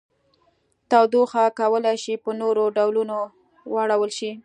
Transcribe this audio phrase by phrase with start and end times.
[0.89, 3.17] تودوخه کولی شي په نورو ډولونو
[3.73, 4.31] واړول شي.